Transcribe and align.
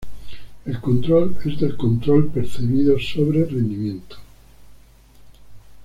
El 0.65 0.79
control 0.81 1.37
es 1.45 1.59
del 1.59 1.77
control 1.77 2.29
percibido 2.29 2.97
sobre 2.99 3.45
rendimiento. 3.45 4.15